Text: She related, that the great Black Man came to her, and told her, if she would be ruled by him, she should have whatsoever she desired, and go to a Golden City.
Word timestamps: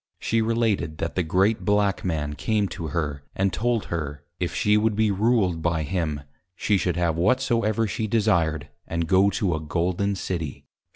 She 0.17 0.41
related, 0.41 0.97
that 0.97 1.13
the 1.13 1.21
great 1.21 1.63
Black 1.63 2.03
Man 2.03 2.33
came 2.33 2.67
to 2.69 2.87
her, 2.87 3.21
and 3.35 3.53
told 3.53 3.85
her, 3.93 4.23
if 4.39 4.51
she 4.55 4.75
would 4.75 4.95
be 4.95 5.11
ruled 5.11 5.61
by 5.61 5.83
him, 5.83 6.21
she 6.55 6.75
should 6.75 6.97
have 6.97 7.15
whatsoever 7.17 7.85
she 7.85 8.07
desired, 8.07 8.67
and 8.87 9.05
go 9.07 9.29
to 9.29 9.53
a 9.53 9.59
Golden 9.59 10.15
City. 10.15 10.65